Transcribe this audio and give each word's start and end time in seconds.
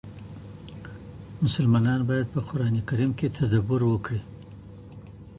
مسلمانان 1.43 1.99
بايد 2.09 2.27
په 2.33 2.39
قران 2.49 2.75
کريم 2.89 3.11
کي 3.19 3.27
تدبر 3.37 3.81
وکړي. 3.87 4.21